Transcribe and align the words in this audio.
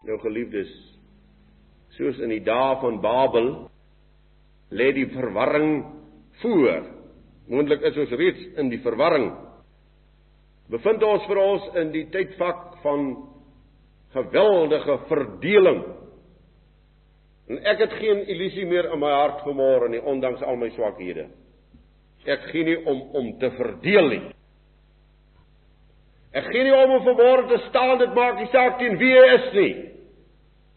Nou 0.00 0.16
geliefdes, 0.22 0.70
soos 1.92 2.16
in 2.24 2.30
die 2.32 2.40
dae 2.40 2.76
van 2.80 3.02
Babel 3.04 3.50
lê 4.72 4.86
die 4.96 5.10
verwarring 5.12 5.82
voor. 6.40 6.86
Moontlik 7.52 7.84
is 7.84 7.98
ons 8.00 8.14
reeds 8.16 8.46
in 8.62 8.70
die 8.72 8.80
verwarring. 8.80 9.28
Bevind 10.72 11.04
ons 11.04 11.26
vir 11.28 11.40
ons 11.42 11.66
in 11.82 11.92
die 11.92 12.06
tydvak 12.14 12.78
van 12.80 13.10
geweldige 14.14 14.96
verdeling. 15.10 15.82
En 17.50 17.60
ek 17.68 17.84
het 17.84 17.98
geen 18.00 18.24
illusie 18.32 18.64
meer 18.70 18.88
in 18.94 19.04
my 19.04 19.12
hart 19.12 19.44
vanmôre 19.44 19.92
nie, 19.92 20.00
ondanks 20.00 20.40
al 20.46 20.56
my 20.56 20.70
swakhede. 20.78 21.28
Ek 22.24 22.48
gee 22.54 22.64
nie 22.64 22.78
om 22.88 23.04
om 23.20 23.30
te 23.42 23.52
verdeel 23.58 24.12
nie. 24.14 24.24
Ek 26.32 26.48
gee 26.54 26.64
nie 26.64 26.72
om 26.72 26.96
om 26.96 27.06
vanmôre 27.12 27.50
te 27.52 27.62
staan 27.68 27.98
dit 28.00 28.16
maak 28.16 28.40
nie 28.40 28.48
saak 28.48 28.80
teen 28.80 28.96
wie 28.96 29.12
jy 29.12 29.30
is 29.36 29.48
nie. 29.60 29.72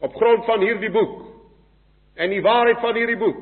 Op 0.03 0.15
grond 0.19 0.45
van 0.45 0.61
hierdie 0.65 0.91
boek 0.91 1.19
en 2.19 2.29
die 2.29 2.43
waarheid 2.43 2.79
van 2.83 2.95
hierdie 2.99 3.17
boek. 3.17 3.41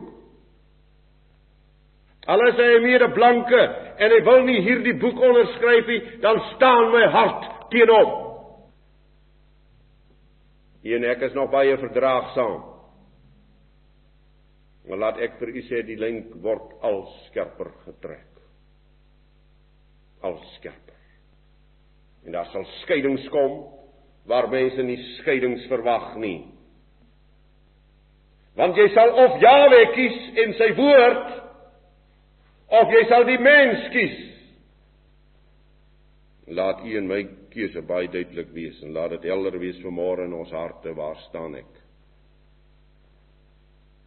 Al 2.30 2.42
is 2.48 2.56
hy 2.56 2.70
'n 2.78 2.84
mede 2.84 3.10
blanke 3.12 3.62
en 3.98 4.12
hy 4.12 4.22
wil 4.24 4.44
nie 4.46 4.62
hierdie 4.62 4.98
boek 5.00 5.20
onderskryf 5.20 5.88
nie, 5.88 6.02
dan 6.22 6.40
staan 6.56 6.92
my 6.92 7.06
hart 7.10 7.70
teen 7.70 7.90
hom. 7.90 8.12
En 10.84 11.04
ek 11.04 11.22
is 11.22 11.34
nog 11.34 11.50
baie 11.50 11.78
verdraagsaam. 11.78 12.64
Maar 14.88 14.98
laat 14.98 15.18
ek 15.18 15.38
vir 15.40 15.50
u 15.50 15.62
sê 15.62 15.84
die 15.86 15.98
lyn 15.98 16.42
word 16.42 16.74
al 16.82 17.04
skerper 17.28 17.70
getrek. 17.86 18.42
Al 20.22 20.38
skerper. 20.58 20.98
En 22.26 22.32
daar 22.32 22.46
sal 22.46 22.66
skeidings 22.82 23.30
kom 23.30 23.74
waar 24.26 24.50
mense 24.50 24.84
nie 24.84 24.98
skeidings 25.20 25.66
verwag 25.68 26.16
nie. 26.16 26.51
Want 28.60 28.76
jy 28.78 28.88
sal 28.96 29.14
of 29.26 29.38
Jawe 29.42 29.84
kies 29.96 30.18
en 30.44 30.58
sy 30.60 30.72
woord 30.80 31.30
of 32.82 32.92
jy 32.92 33.04
sal 33.10 33.28
die 33.28 33.40
mens 33.40 33.88
kies. 33.94 34.18
Laat 36.52 36.82
u 36.84 36.98
en 37.00 37.08
my 37.08 37.22
keuse 37.52 37.84
baie 37.88 38.10
duidelik 38.12 38.52
wees 38.56 38.80
en 38.84 38.92
laat 38.96 39.16
dit 39.16 39.30
helder 39.32 39.56
wees 39.60 39.80
vanmôre 39.84 40.28
in 40.28 40.36
ons 40.36 40.52
harte 40.56 40.92
waar 40.98 41.20
staan 41.30 41.56
ek. 41.60 41.82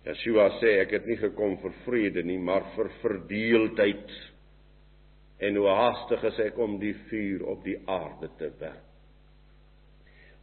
Yeshua 0.04 0.50
sê 0.60 0.78
ek 0.82 0.90
het 0.98 1.06
nie 1.08 1.16
gekom 1.16 1.56
vir 1.62 1.76
vrede 1.86 2.24
nie, 2.28 2.36
maar 2.36 2.66
vir 2.74 2.90
verdeeldheid. 3.00 4.10
En 5.40 5.56
hoe 5.56 5.70
haastig 5.72 6.26
is 6.28 6.40
ek 6.50 6.58
om 6.60 6.76
die 6.80 6.92
vuur 7.08 7.46
op 7.54 7.64
die 7.64 7.78
aarde 7.88 8.28
te 8.38 8.50
werp. 8.60 8.93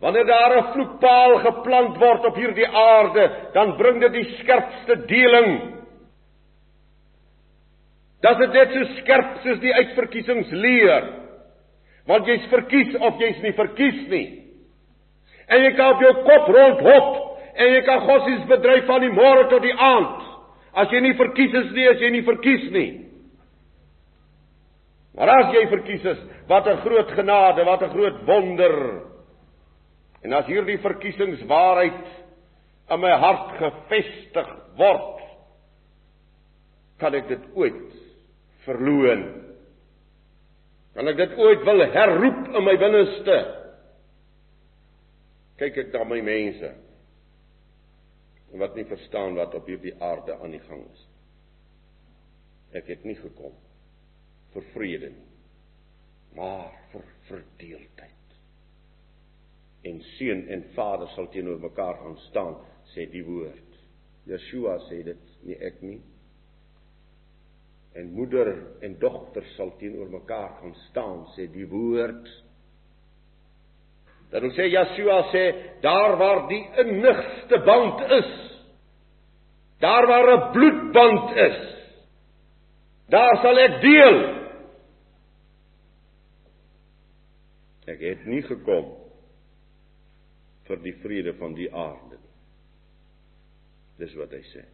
Wanneer 0.02 0.25
daar 0.25 0.57
'n 0.57 0.71
vloekpaal 0.73 1.35
geplant 1.39 1.97
word 1.97 2.25
op 2.25 2.35
hierdie 2.35 2.67
aarde, 2.67 3.30
dan 3.53 3.77
bring 3.77 3.99
dit 3.99 4.13
die 4.13 4.38
skerpste 4.38 5.05
deling. 5.05 5.81
Dat 8.22 8.38
dit 8.38 8.53
net 8.53 8.72
so 8.72 8.83
skerp 8.83 9.38
soos 9.44 9.59
die 9.59 9.73
uitverkiesingsleer 9.73 11.22
want 12.05 12.25
jy's 12.27 12.47
verkies 12.49 12.95
of 12.95 13.19
jy's 13.22 13.41
nie 13.44 13.53
verkies 13.53 14.07
nie. 14.09 14.27
En 15.47 15.63
jy 15.63 15.72
kan 15.77 15.94
op 15.95 16.02
jou 16.02 16.13
kop 16.25 16.47
rondhop 16.47 17.39
en 17.56 17.73
jy 17.75 17.81
kan 17.85 18.03
gossies 18.07 18.44
bedryf 18.50 18.85
van 18.85 19.01
die 19.01 19.13
môre 19.13 19.47
tot 19.51 19.62
die 19.62 19.75
aand. 19.75 20.28
As 20.73 20.91
jy 20.91 21.01
nie 21.03 21.13
verkies 21.19 21.53
is 21.53 21.72
nie, 21.75 21.88
as 21.88 22.00
jy 22.00 22.09
nie 22.09 22.23
verkies 22.23 22.72
nie. 22.72 22.89
Maar 25.16 25.29
as 25.29 25.53
jy 25.53 25.66
verkies 25.68 26.06
is, 26.06 26.19
wat 26.47 26.68
'n 26.68 26.81
groot 26.85 27.12
genade, 27.12 27.66
wat 27.66 27.81
'n 27.83 27.89
groot 27.89 28.25
wonder. 28.25 29.10
En 30.21 30.33
as 30.37 30.49
hierdie 30.49 30.77
verkiesingswaarheid 30.83 32.01
in 32.91 33.01
my 33.01 33.13
hart 33.23 33.55
gefestig 33.61 34.51
word, 34.77 35.23
kan 37.01 37.15
ek 37.17 37.31
dit 37.31 37.47
ooit 37.57 37.95
verloon 38.67 39.23
Kan 40.95 41.07
ek 41.07 41.19
dit 41.21 41.35
ooit 41.39 41.63
wil 41.67 41.85
herroep 41.93 42.47
in 42.51 42.65
my 42.67 42.75
binneste? 42.79 43.37
Kyk 45.61 45.77
ek 45.85 45.93
na 45.95 46.05
my 46.07 46.19
mense 46.25 46.71
wat 48.59 48.75
nie 48.75 48.83
verstaan 48.83 49.38
wat 49.39 49.53
op 49.55 49.69
hierdie 49.71 49.93
aarde 50.03 50.35
aan 50.35 50.51
die 50.51 50.63
gang 50.65 50.81
is. 50.83 51.03
Ek 52.75 52.89
het 52.91 53.05
nie 53.07 53.15
gekom 53.15 53.53
vir 54.51 54.65
vrede 54.73 55.11
nie, 55.13 55.29
maar 56.35 56.73
vir 56.91 57.05
verdeeldheid. 57.29 58.20
En 59.84 60.02
seun 60.18 60.46
en 60.53 60.64
vader 60.75 61.09
sal 61.16 61.30
teenoor 61.34 61.59
mekaar 61.59 61.97
gaan 62.03 62.18
staan, 62.30 62.56
sê 62.94 63.08
die 63.09 63.24
woord. 63.25 63.78
Yeshua 64.30 64.78
sê 64.90 65.02
dit, 65.08 65.24
nie 65.47 65.58
ek 65.58 65.81
nie. 65.81 66.00
En 67.97 68.12
moeder 68.16 68.53
en 68.86 68.96
dogter 69.02 69.46
sal 69.58 69.74
teenoor 69.80 70.12
mekaar 70.14 70.53
gaan 70.62 70.75
staan 70.88 71.25
sê 71.36 71.47
die 71.52 71.66
woord. 71.68 72.30
Dat 74.31 74.46
ons 74.47 74.56
sê 74.56 74.69
Yeshua 74.69 75.18
sê 75.34 75.44
daar 75.84 76.16
waar 76.22 76.46
die 76.52 76.62
innigste 76.86 77.59
band 77.66 78.06
is 78.22 78.31
daar 79.81 80.08
waar 80.08 80.28
'n 80.38 80.52
bloedband 80.52 81.38
is 81.38 81.59
daar 83.09 83.36
sal 83.42 83.58
ek 83.58 83.81
deel. 83.81 84.18
Ek 87.92 88.00
het 88.00 88.25
nie 88.25 88.42
gekom 88.42 88.94
vir 90.71 90.85
die 90.87 90.97
vrede 91.03 91.35
van 91.39 91.57
die 91.59 91.69
aarde 91.69 92.17
nie 92.17 92.37
dis 94.01 94.15
wat 94.17 94.33
hy 94.33 94.45
sê 94.55 94.65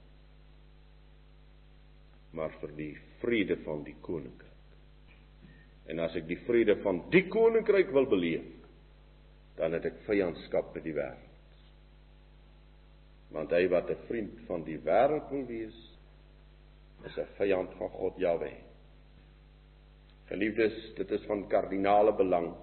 maar 2.37 2.53
vir 2.61 2.73
die 2.77 2.93
vrede 3.21 3.57
van 3.65 3.83
die 3.85 3.95
koninkryk. 4.05 4.45
En 5.87 6.01
as 6.03 6.15
ek 6.19 6.27
die 6.27 6.39
vrede 6.45 6.75
van 6.83 7.01
die 7.13 7.23
koninkryk 7.31 7.89
wil 7.95 8.07
beleef, 8.11 8.45
dan 9.57 9.73
het 9.73 9.87
ek 9.89 10.03
vyandskap 10.05 10.73
met 10.75 10.85
die 10.85 10.95
wêreld. 10.97 11.23
Want 13.33 13.51
hy 13.51 13.63
wat 13.71 13.89
'n 13.89 14.05
vriend 14.07 14.39
van 14.47 14.63
die 14.63 14.77
wêreld 14.77 15.31
wil 15.31 15.45
wees, 15.47 15.77
is 17.05 17.17
'n 17.17 17.33
vyand 17.37 17.73
van 17.79 17.89
God 17.89 18.17
Jahwe. 18.17 18.53
Geliefdes, 20.27 20.93
dit 20.95 21.11
is 21.11 21.25
van 21.25 21.47
kardinale 21.47 22.13
belang 22.13 22.53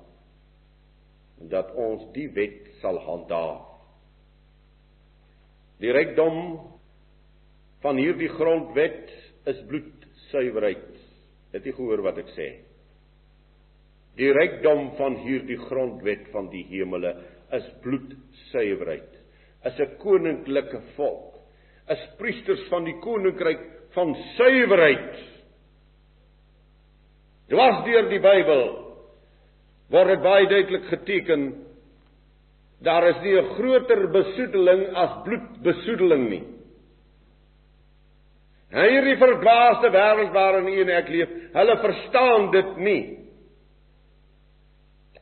dat 1.39 1.73
ons 1.75 2.07
die 2.15 2.29
wet 2.35 2.69
sal 2.81 2.99
handhaaf. 3.05 3.71
Die 5.83 5.93
rykdom 5.93 6.39
van 7.85 7.99
hierdie 8.01 8.31
grondwet 8.33 9.11
is 9.51 9.59
bloedsuiwerheid. 9.69 10.93
Het 11.55 11.67
jy 11.67 11.75
gehoor 11.77 12.03
wat 12.07 12.21
ek 12.23 12.31
sê? 12.37 12.49
Die 14.19 14.31
rykdom 14.33 14.93
van 14.99 15.19
hierdie 15.25 15.59
grondwet 15.67 16.29
van 16.33 16.49
die 16.53 16.63
hemele 16.71 17.17
is 17.59 17.67
bloedsuiwerheid. 17.83 19.13
Is 19.65 19.81
'n 19.81 19.97
koninklike 19.99 20.81
volk. 20.97 21.35
Is 21.89 22.01
priesters 22.19 22.63
van 22.69 22.85
die 22.85 22.99
koninkryk 23.01 23.61
van 23.93 24.15
suiwerheid. 24.37 25.15
Dwars 27.49 27.85
deur 27.85 28.09
die 28.09 28.21
Bybel 28.21 28.84
word 29.91 30.09
dit 30.09 30.23
baie 30.23 30.47
duidelik 30.47 30.89
geteken 30.89 31.53
daar 32.85 33.09
is 33.09 33.21
nie 33.23 33.37
'n 33.41 33.55
groter 33.57 34.11
besoedeling 34.11 34.95
as 34.95 35.23
bloedbesoedeling 35.25 36.29
nie. 36.29 36.45
En 38.71 38.89
hierdie 38.91 39.17
verdwaasde 39.17 39.91
wêreld 39.91 40.33
waarin 40.33 40.69
u 40.69 40.81
en 40.81 40.89
ek 40.89 41.09
leef, 41.09 41.29
hulle 41.53 41.77
verstaan 41.77 42.51
dit 42.51 42.77
nie. 42.77 43.19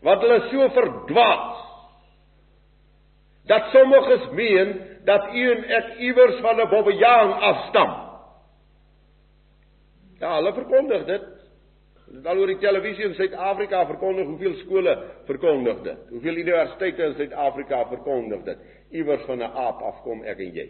Wat 0.03 0.20
hulle 0.20 0.41
so 0.50 0.69
verdwaas 0.69 1.61
dat 3.47 3.69
sommiges 3.70 4.31
meen 4.31 4.73
dat 5.05 5.35
u 5.35 5.50
en 5.53 5.65
ek 5.65 5.99
iewers 5.99 6.41
van 6.41 6.61
'n 6.61 6.69
bobbejaan 6.69 7.32
afstam. 7.32 7.91
Ja, 10.19 10.35
hulle 10.35 10.53
verkondig 10.55 11.05
dit. 11.05 11.42
Dit 12.12 12.26
al 12.29 12.43
oor 12.43 12.50
die 12.53 12.61
televisie 12.61 13.06
in 13.09 13.14
Suid-Afrika 13.17 13.87
verkondig 13.88 14.29
hoeveel 14.29 14.59
skole 14.61 14.93
verkondig 15.29 15.82
dit. 15.87 16.00
Hoeveel 16.12 16.41
universiteite 16.43 17.06
in 17.09 17.14
Suid-Afrika 17.17 17.85
verkondig 17.88 18.43
dit. 18.49 18.67
Iewers 19.00 19.25
van 19.29 19.38
'n 19.38 19.53
aap 19.67 19.81
afkom 19.82 20.25
ek 20.25 20.38
en 20.38 20.55
jy. 20.55 20.69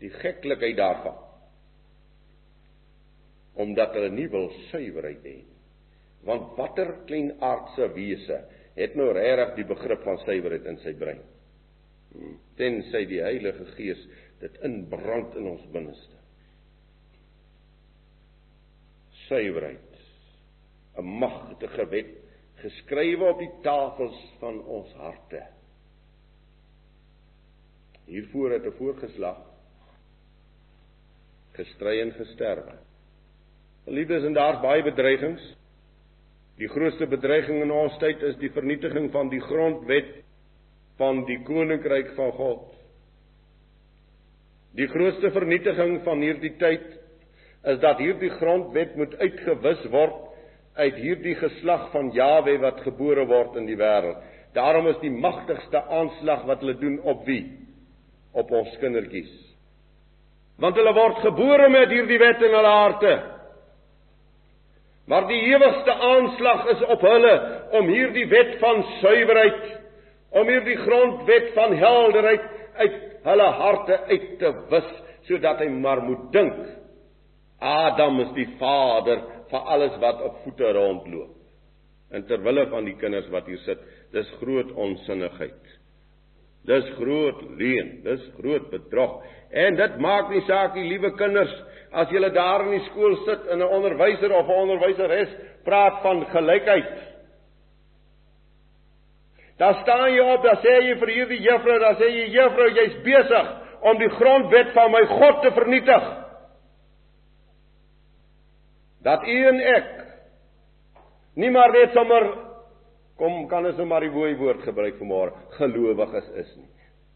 Die 0.00 0.10
geklikheid 0.10 0.76
daarvan 0.76 1.22
omdat 3.56 3.94
hulle 3.96 4.10
nie 4.12 4.28
wil 4.28 4.50
suiwerheid 4.70 5.22
hê 5.24 5.36
nie. 5.40 5.56
Want 6.26 6.56
watter 6.58 6.90
klein 7.06 7.30
aardse 7.40 7.88
wese 7.94 8.42
het 8.76 8.96
nou 8.98 9.12
regtig 9.16 9.54
die 9.56 9.68
begrip 9.70 10.02
van 10.04 10.18
suiwerheid 10.24 10.66
in 10.66 10.78
sy 10.82 10.92
brein? 10.98 11.22
Hmm. 12.12 12.36
Tensy 12.58 13.04
die 13.08 13.22
Heilige 13.24 13.64
Gees 13.76 14.02
dit 14.42 14.58
inbrand 14.66 15.36
in 15.40 15.48
ons 15.54 15.64
binneste. 15.72 16.18
Suiwerheid. 19.26 19.85
'n 20.96 21.04
magtige 21.04 21.86
wet 21.88 22.14
geskrywe 22.62 23.24
op 23.24 23.38
die 23.38 23.52
tafels 23.62 24.16
van 24.40 24.62
ons 24.64 24.92
harte. 24.92 25.42
Hiervoor 28.06 28.50
het 28.50 28.64
'n 28.64 28.76
voorgeslag 28.78 29.42
gestry 31.56 32.00
en 32.00 32.12
gesterwe. 32.12 32.76
Geliefdes, 33.84 34.24
en 34.24 34.34
daar's 34.36 34.60
baie 34.60 34.82
bedreigings. 34.82 35.42
Die 36.56 36.68
grootste 36.68 37.06
bedreiging 37.06 37.62
in 37.62 37.70
ons 37.70 37.96
tyd 37.98 38.22
is 38.22 38.36
die 38.40 38.50
vernietiging 38.50 39.10
van 39.12 39.28
die 39.28 39.40
grondwet 39.40 40.24
van 40.96 41.24
die 41.28 41.38
koninkryk 41.44 42.14
van 42.16 42.32
God. 42.32 42.62
Die 44.76 44.88
grootste 44.88 45.30
vernietiging 45.30 46.02
van 46.04 46.24
hierdie 46.24 46.54
tyd 46.60 46.86
is 47.72 47.80
dat 47.80 48.00
hierdie 48.00 48.30
grondwet 48.40 48.96
moet 48.96 49.14
uitgewis 49.20 49.84
word 49.92 50.22
uit 50.76 50.98
hierdie 51.00 51.34
geslag 51.40 51.88
van 51.92 52.10
Jawe 52.14 52.58
wat 52.62 52.82
gebore 52.84 53.24
word 53.28 53.56
in 53.60 53.68
die 53.68 53.78
wêreld. 53.78 54.20
Daarom 54.56 54.88
is 54.88 54.98
die 55.02 55.12
magtigste 55.12 55.82
aanslag 55.92 56.44
wat 56.48 56.62
hulle 56.64 56.76
doen 56.80 56.98
op 57.08 57.24
wie? 57.28 57.44
Op 58.36 58.52
ons 58.52 58.76
kindertjies. 58.80 59.32
Want 60.60 60.76
hulle 60.76 60.92
word 60.96 61.20
gebore 61.24 61.68
met 61.72 61.92
hierdie 61.92 62.20
wet 62.20 62.44
in 62.44 62.54
hulle 62.56 62.74
harte. 62.76 63.14
Maar 65.06 65.26
die 65.28 65.40
ewigste 65.52 65.92
aanslag 66.10 66.64
is 66.72 66.86
op 66.92 67.04
hulle 67.04 67.34
om 67.78 67.90
hierdie 67.92 68.26
wet 68.30 68.56
van 68.62 68.80
suiwerheid, 69.00 69.66
om 70.36 70.48
hierdie 70.50 70.78
grondwet 70.82 71.52
van 71.54 71.76
helderheid 71.78 72.48
uit 72.80 72.96
hulle 73.26 73.50
harte 73.60 74.00
uit 74.08 74.26
te 74.40 74.50
wis, 74.70 74.88
sodat 75.28 75.62
hy 75.62 75.68
maar 75.72 76.02
moet 76.04 76.26
dink 76.34 76.58
Adam 77.58 78.20
is 78.20 78.32
die 78.36 78.48
vader 78.60 79.22
van 79.50 79.64
alles 79.64 79.96
wat 80.02 80.22
op 80.22 80.42
voete 80.44 80.72
rondloop. 80.72 81.34
En 82.10 82.26
terwille 82.26 82.66
van 82.70 82.84
die 82.84 82.96
kinders 82.96 83.28
wat 83.34 83.46
hier 83.50 83.60
sit, 83.64 83.80
dis 84.12 84.28
groot 84.40 84.70
onsinnigheid. 84.72 85.74
Dis 86.66 86.86
groot 86.98 87.42
leuen, 87.58 88.00
dis 88.02 88.22
groot 88.38 88.70
bedrog. 88.70 89.20
En 89.50 89.76
dit 89.78 89.98
maak 90.02 90.30
nie 90.30 90.42
saak 90.46 90.74
nie, 90.74 90.86
liewe 90.90 91.12
kinders, 91.18 91.52
as 91.96 92.10
julle 92.10 92.30
daar 92.34 92.66
in 92.66 92.76
die 92.76 92.86
skool 92.90 93.14
sit 93.24 93.46
en 93.46 93.58
'n 93.58 93.74
onderwyser 93.78 94.32
of 94.32 94.48
'n 94.48 94.60
onderwyseres 94.64 95.28
praat 95.64 96.02
van 96.02 96.26
gelykheid. 96.26 96.90
Dan 99.58 99.74
staan 99.74 100.12
jy 100.12 100.20
op, 100.20 100.42
dan 100.42 100.56
sê 100.56 100.74
jy 100.84 100.96
vir 100.98 101.08
hierdie 101.08 101.40
juffrou, 101.40 101.78
dan 101.78 101.94
sê 101.96 102.10
jy 102.12 102.26
juffrou, 102.34 102.68
jy's 102.70 102.96
besig 103.02 103.46
om 103.80 103.98
die 103.98 104.08
grondwet 104.08 104.72
van 104.72 104.90
my 104.90 105.04
God 105.06 105.42
te 105.42 105.50
vernietig. 105.50 106.25
Dat 109.06 109.22
u 109.22 109.36
en 109.48 109.60
ek 109.60 109.92
nie 111.38 111.50
maar 111.54 111.70
net 111.74 111.94
sommer 111.94 112.26
kom 113.20 113.44
kan 113.48 113.66
ons 113.68 113.78
nou 113.78 113.86
maar 113.88 114.04
die 114.04 114.12
wooi 114.12 114.34
woord 114.40 114.64
gebruik 114.66 114.98
vanmôre 114.98 115.32
gelowiges 115.56 116.28
is 116.42 116.50
nie. 116.56 116.70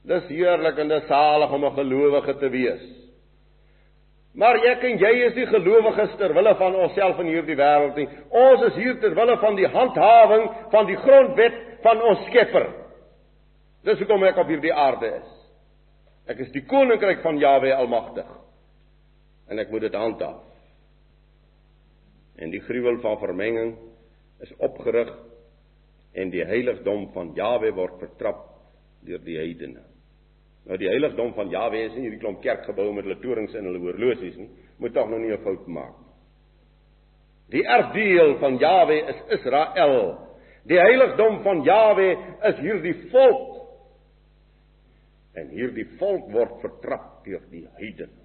Dis 0.08 0.28
heerlik 0.32 0.78
en 0.80 0.88
dis 0.88 1.06
salig 1.08 1.52
om 1.52 1.64
'n 1.64 1.76
gelowige 1.76 2.34
te 2.38 2.48
wees. 2.48 2.84
Maar 4.34 4.56
ek 4.64 4.84
en 4.84 4.98
jy 4.98 5.12
is 5.26 5.34
nie 5.34 5.46
gelowiges 5.46 6.16
ter 6.16 6.34
wille 6.34 6.54
van 6.54 6.74
onsself 6.74 7.18
in 7.20 7.26
hierdie 7.26 7.56
wêreld 7.56 7.96
nie. 7.96 8.08
Ons 8.30 8.62
is 8.62 8.74
hier 8.74 9.00
ter 9.00 9.14
wille 9.14 9.36
van 9.36 9.56
die 9.56 9.66
handhawing 9.66 10.50
van 10.70 10.86
die 10.86 10.96
grondwet 10.96 11.54
van 11.82 12.02
ons 12.02 12.26
Skepper. 12.26 12.68
Dis 13.84 13.98
hoekom 13.98 14.24
ek 14.24 14.36
op 14.36 14.46
hierdie 14.46 14.74
aarde 14.74 15.06
is. 15.06 15.30
Ek 16.28 16.38
is 16.38 16.52
die 16.52 16.66
koninkryk 16.66 17.22
van 17.22 17.38
Jahwe 17.38 17.74
Almagtig. 17.74 18.28
En 19.48 19.58
ek 19.58 19.70
moet 19.70 19.80
dit 19.80 19.94
handhaaf. 19.94 20.49
En 22.40 22.50
die 22.50 22.62
gruwel 22.64 23.00
van 23.04 23.18
vermenging 23.20 23.74
is 24.40 24.52
opgerig 24.64 25.12
en 26.12 26.30
die 26.32 26.44
heiligdom 26.44 27.10
van 27.14 27.34
Jawe 27.36 27.72
word 27.76 28.00
vertrap 28.00 28.46
deur 29.06 29.20
die 29.24 29.36
heidene. 29.38 29.82
Nou 30.68 30.76
die 30.80 30.88
heiligdom 30.90 31.32
van 31.36 31.50
Jawe 31.52 31.84
is 31.86 31.94
nie 31.96 32.08
hierdie 32.08 32.20
klomp 32.20 32.42
kerkgeboue 32.44 32.92
met 32.96 33.06
hulle 33.06 33.20
torings 33.22 33.54
en 33.56 33.68
hulle 33.68 33.80
horlosies 33.84 34.36
nie. 34.40 34.50
Moet 34.80 34.94
tog 34.96 35.08
nog 35.08 35.20
nie 35.20 35.32
'n 35.32 35.44
fout 35.44 35.66
maak 35.66 35.98
nie. 35.98 36.10
Die 37.50 37.66
erfdeel 37.66 38.36
van 38.38 38.58
Jawe 38.58 38.96
is 39.10 39.22
Israel. 39.38 40.18
Die 40.68 40.78
heiligdom 40.78 41.40
van 41.42 41.62
Jawe 41.66 42.08
is 42.42 42.58
hierdie 42.62 42.94
volk. 43.10 43.56
En 45.34 45.48
hierdie 45.48 45.86
volk 45.98 46.30
word 46.34 46.60
vertrap 46.62 47.24
deur 47.24 47.42
die 47.50 47.66
heidene. 47.80 48.19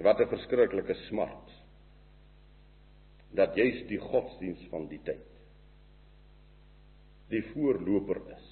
Wat 0.00 0.20
'n 0.20 0.28
verskriklike 0.28 0.94
smart 1.08 1.50
dat 3.36 3.54
jy's 3.54 3.84
die 3.86 3.98
godsdiens 3.98 4.62
van 4.70 4.88
die 4.90 5.00
tyd 5.04 5.26
die 7.30 7.42
voorloper 7.52 8.18
is. 8.34 8.46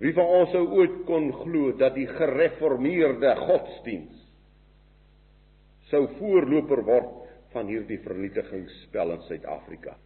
Wie 0.00 0.12
van 0.16 0.28
ons 0.40 0.52
sou 0.54 0.62
ooit 0.78 1.00
kon 1.08 1.32
glo 1.42 1.72
dat 1.80 1.96
die 1.98 2.06
gereformeerde 2.08 3.34
godsdiens 3.42 4.26
sou 5.90 6.04
voorloper 6.20 6.84
word 6.86 7.16
van 7.50 7.66
hierdie 7.66 7.98
vernietigingsspel 8.04 9.16
in 9.16 9.24
Suid-Afrika? 9.26 9.96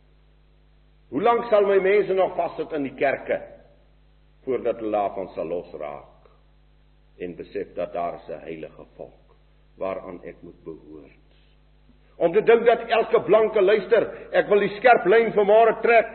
Hoe 1.12 1.22
lank 1.22 1.50
sal 1.50 1.68
my 1.68 1.76
mense 1.84 2.16
nog 2.16 2.32
vassit 2.38 2.72
in 2.78 2.88
die 2.88 2.96
kerke 2.96 3.42
voordat 4.46 4.80
hulle 4.80 4.96
daarvan 4.96 5.28
sal 5.36 5.52
losraak 5.52 6.32
en 7.20 7.36
besef 7.36 7.76
dat 7.76 7.92
daar 7.92 8.18
'n 8.18 8.40
heilige 8.48 8.88
volk 8.96 9.23
waaraan 9.78 10.20
ek 10.24 10.36
moet 10.42 10.58
behoort? 10.64 11.20
Om 12.16 12.32
te 12.32 12.42
dink 12.46 12.66
dat 12.66 12.86
elke 12.88 13.20
blanke 13.26 13.62
luister, 13.62 14.06
ek 14.32 14.46
wil 14.50 14.62
die 14.62 14.74
skerp 14.76 15.06
lyn 15.10 15.32
vanmôre 15.34 15.80
trek. 15.82 16.12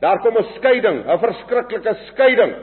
Daar 0.00 0.20
kom 0.20 0.36
'n 0.36 0.52
skeiding, 0.56 1.04
'n 1.04 1.18
verskriklike 1.18 1.94
skeiding. 2.12 2.54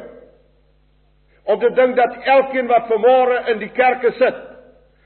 Om 1.45 1.59
te 1.59 1.69
dink 1.69 1.95
dat 1.95 2.17
elkeen 2.23 2.67
wat 2.67 2.87
vanmôre 2.87 3.49
in 3.51 3.59
die 3.59 3.69
kerke 3.69 4.11
sit, 4.11 4.35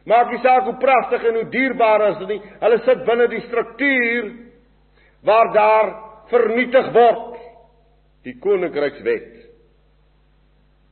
maak 0.05 0.31
nie 0.31 0.41
saak 0.43 0.63
hoe 0.63 0.77
pragtig 0.77 1.23
en 1.25 1.33
hoe 1.33 1.49
dierbaar 1.49 2.09
is 2.09 2.17
dit 2.17 2.27
nie, 2.27 2.41
hulle 2.59 2.79
sit 2.85 3.05
binne 3.05 3.27
die 3.27 3.41
struktuur 3.41 4.31
waar 5.23 5.53
daar 5.53 5.87
vernietig 6.29 6.93
word 6.93 7.37
die 8.23 8.39
koninkrykswet. 8.39 9.33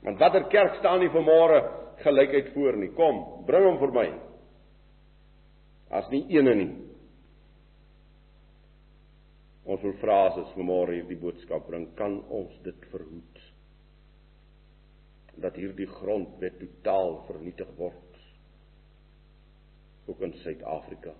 Want 0.03 0.19
watter 0.19 0.43
kerk 0.43 0.75
staan 0.75 0.99
nie 0.99 1.09
vanmôre 1.09 1.61
gelykheid 2.03 2.53
voor 2.53 2.77
nie? 2.77 2.91
Kom, 2.95 3.45
bring 3.45 3.63
hom 3.63 3.79
vir 3.79 3.91
my 3.91 4.24
as 5.89 6.07
nie 6.13 6.25
eene 6.33 6.55
nie. 6.55 6.71
Ons 9.65 9.81
wil 9.81 9.95
vra 10.01 10.17
as 10.27 10.39
ons 10.41 10.53
vanmôre 10.53 10.99
hierdie 10.99 11.17
boodskap 11.17 11.65
bring, 11.67 11.87
kan 11.97 12.19
ons 12.29 12.53
dit 12.65 12.89
verhoed 12.91 13.41
dat 15.41 15.57
hierdie 15.59 15.87
grondwet 15.97 16.59
totaal 16.61 17.17
vernietig 17.27 17.71
word 17.75 18.19
ook 20.05 20.21
in 20.21 20.35
Suid-Afrika. 20.43 21.11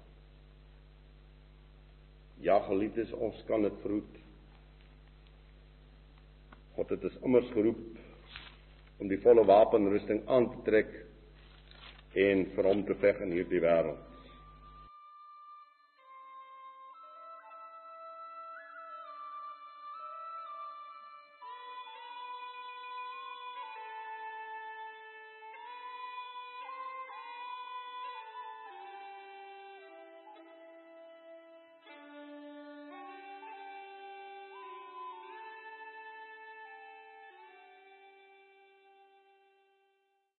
Ja, 2.46 2.60
geliefdes, 2.68 3.12
ons 3.18 3.42
kan 3.48 3.66
dit 3.66 3.82
verhoed. 3.82 4.18
God 6.76 6.92
het 6.94 7.06
ons 7.10 7.22
immers 7.26 7.52
geroep 7.56 7.86
om 9.02 9.10
die 9.12 9.20
volle 9.24 9.44
wapenrusting 9.48 10.22
aan 10.32 10.50
te 10.54 10.64
trek 10.70 10.92
en 12.26 12.46
vir 12.56 12.70
hom 12.70 12.84
te 12.88 12.96
veg 13.02 13.24
in 13.26 13.34
hierdie 13.36 13.64
wêreld. 13.64 14.15